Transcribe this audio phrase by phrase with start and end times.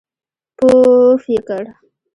[0.57, 1.63] پووووووفففف یې کړ.